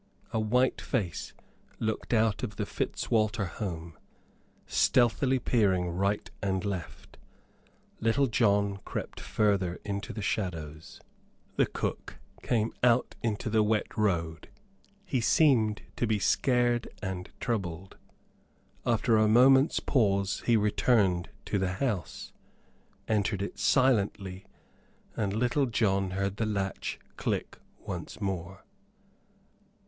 [0.33, 1.33] A white face
[1.77, 3.95] looked out of the Fitzwalter home,
[4.65, 7.19] stealthily peering right and left.
[7.99, 11.01] Little John crept farther into the shadows.
[11.55, 14.49] The cook came out into the wet road.
[15.05, 17.97] He seemed to be scared and troubled.
[18.83, 22.33] After a moment's pause he returned to the house,
[23.07, 24.47] entered it silently,
[25.15, 28.65] and Little John heard the latch click once more.